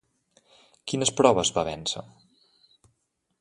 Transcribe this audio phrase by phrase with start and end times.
[0.91, 2.03] Quines proves va vèncer?